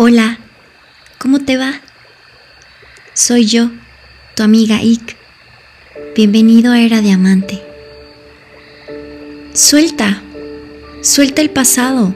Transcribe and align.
Hola, 0.00 0.38
¿cómo 1.18 1.40
te 1.40 1.56
va? 1.56 1.80
Soy 3.14 3.46
yo, 3.46 3.72
tu 4.36 4.44
amiga 4.44 4.80
Ick. 4.80 5.16
Bienvenido 6.14 6.70
a 6.70 6.80
Era 6.80 7.00
Diamante. 7.00 7.60
Suelta, 9.54 10.22
suelta 11.02 11.42
el 11.42 11.50
pasado. 11.50 12.14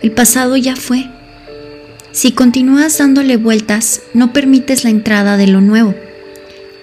El 0.00 0.12
pasado 0.12 0.56
ya 0.56 0.74
fue. 0.74 1.10
Si 2.10 2.32
continúas 2.32 2.96
dándole 2.96 3.36
vueltas, 3.36 4.00
no 4.14 4.32
permites 4.32 4.82
la 4.82 4.88
entrada 4.88 5.36
de 5.36 5.48
lo 5.48 5.60
nuevo. 5.60 5.94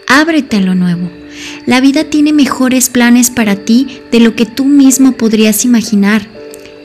Ábrete 0.06 0.58
a 0.58 0.62
lo 0.62 0.76
nuevo. 0.76 1.10
La 1.66 1.82
vida 1.82 2.04
tiene 2.04 2.32
mejores 2.32 2.90
planes 2.90 3.32
para 3.32 3.56
ti 3.56 4.02
de 4.12 4.20
lo 4.20 4.36
que 4.36 4.46
tú 4.46 4.66
mismo 4.66 5.14
podrías 5.14 5.66
imaginar. 5.66 6.28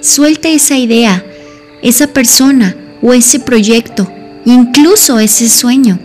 Suelta 0.01 0.49
esa 0.49 0.79
idea, 0.79 1.23
esa 1.83 2.07
persona, 2.07 2.75
o 3.05 3.13
ese 3.13 3.39
proyecto, 3.39 4.11
incluso 4.47 5.21
ese 5.21 5.51
sueño. 5.51 5.99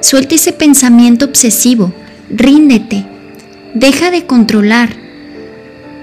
Suelta 0.00 0.34
ese 0.34 0.52
pensamiento 0.52 1.24
obsesivo, 1.24 1.94
ríndete, 2.28 3.06
deja 3.72 4.10
de 4.10 4.26
controlar, 4.26 4.90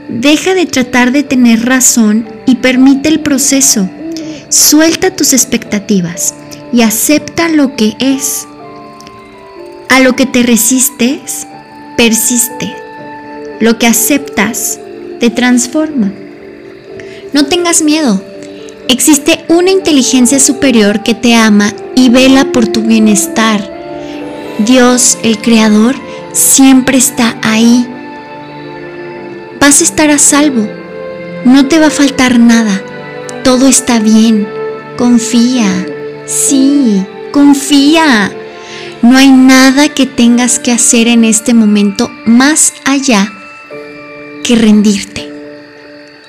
deja 0.09 0.55
de 0.55 0.65
tratar 0.65 1.11
de 1.11 1.21
tener 1.21 1.67
razón 1.67 2.27
y 2.47 2.55
permite 2.55 3.09
el 3.09 3.19
proceso. 3.19 3.87
Suelta 4.49 5.15
tus 5.15 5.33
expectativas 5.33 6.33
y 6.73 6.81
acepta 6.81 7.47
lo 7.47 7.75
que 7.75 7.95
es. 7.99 8.47
A 9.89 9.99
lo 9.99 10.15
que 10.15 10.25
te 10.25 10.41
resistes, 10.41 11.45
persiste. 11.95 12.73
Lo 13.59 13.77
que 13.77 13.85
aceptas, 13.85 14.79
te 15.19 15.29
transforma. 15.29 16.11
No 17.33 17.45
tengas 17.45 17.83
miedo, 17.83 18.23
Existe 18.89 19.43
una 19.49 19.69
inteligencia 19.69 20.39
superior 20.39 21.03
que 21.03 21.13
te 21.13 21.35
ama 21.35 21.73
y 21.93 22.07
vela 22.07 22.53
por 22.53 22.67
tu 22.67 22.83
bienestar. 22.83 23.69
Dios, 24.59 25.17
el 25.23 25.39
Creador, 25.39 25.95
siempre 26.31 26.97
está 26.97 27.37
ahí. 27.41 27.85
Vas 29.59 29.81
a 29.81 29.83
estar 29.83 30.09
a 30.09 30.17
salvo. 30.17 30.69
No 31.43 31.67
te 31.67 31.79
va 31.79 31.87
a 31.87 31.91
faltar 31.91 32.39
nada. 32.39 32.81
Todo 33.43 33.67
está 33.67 33.99
bien. 33.99 34.47
Confía. 34.97 35.85
Sí, 36.25 37.05
confía. 37.33 38.31
No 39.01 39.17
hay 39.17 39.31
nada 39.31 39.89
que 39.89 40.05
tengas 40.05 40.59
que 40.59 40.71
hacer 40.71 41.09
en 41.09 41.25
este 41.25 41.53
momento 41.53 42.09
más 42.25 42.73
allá 42.85 43.33
que 44.45 44.55
rendirte. 44.55 45.29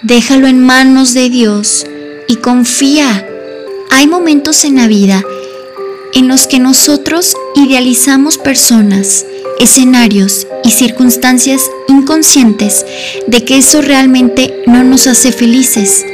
Déjalo 0.03 0.49
en 0.49 0.61
manos 0.61 1.15
de 1.15 1.31
Dios 1.31 1.87
y 2.29 2.37
confía. 2.37 3.27
Hay 3.91 4.07
momentos 4.07 4.65
en 4.65 4.77
la 4.77 4.87
vida 4.87 5.25
en 6.15 6.29
los 6.29 6.47
que 6.47 6.59
nosotros 6.59 7.35
idealizamos 7.55 8.39
personas, 8.39 9.27
escenarios 9.59 10.47
y 10.65 10.71
circunstancias 10.71 11.63
inconscientes 11.89 12.85
de 13.27 13.45
que 13.45 13.59
eso 13.59 13.83
realmente 13.83 14.63
no 14.67 14.85
nos 14.85 15.07
hace 15.07 15.33
felices. 15.33 16.05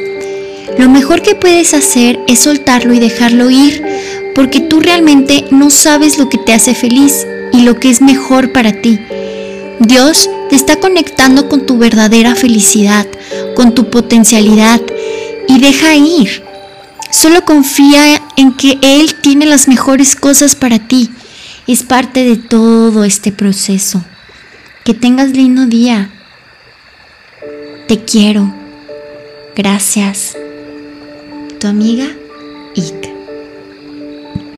Lo 0.79 0.89
mejor 0.89 1.23
que 1.23 1.35
puedes 1.35 1.75
hacer 1.75 2.19
es 2.27 2.41
soltarlo 2.41 2.95
y 2.95 2.99
dejarlo 2.99 3.51
ir, 3.51 3.85
porque 4.35 4.61
tú 4.61 4.81
realmente 4.81 5.45
no 5.51 5.71
sabes 5.71 6.19
lo 6.19 6.29
que 6.29 6.39
te 6.39 6.53
hace 6.53 6.75
feliz 6.75 7.27
y 7.53 7.63
lo 7.63 7.79
que 7.79 7.91
es 7.91 8.01
mejor 8.01 8.53
para 8.53 8.73
ti. 8.73 8.99
Dios 9.79 10.29
te 10.51 10.57
está 10.57 10.77
conectando 10.77 11.49
con 11.49 11.67
tu 11.67 11.79
verdadera 11.79 12.35
felicidad, 12.35 13.07
con 13.55 13.75
tu 13.75 13.91
potencialidad 13.91 14.81
y 15.49 15.61
deja 15.61 15.95
ir. 15.95 16.43
Solo 17.11 17.45
confía 17.45 18.21
en 18.37 18.53
que 18.53 18.79
Él 18.83 19.15
tiene 19.21 19.47
las 19.47 19.69
mejores 19.69 20.17
cosas 20.17 20.57
para 20.57 20.79
ti. 20.81 21.11
Es 21.67 21.83
parte 21.83 22.25
de 22.25 22.37
todo 22.37 23.05
este 23.05 23.33
proceso. 23.33 24.05
Que 24.85 24.95
tengas 24.95 25.31
lindo 25.31 25.67
día. 25.67 26.11
Te 27.89 28.05
quiero. 28.05 28.53
Gracias. 29.57 30.37
Tu 31.61 31.67
amiga 31.67 32.09
Ika. 32.75 33.14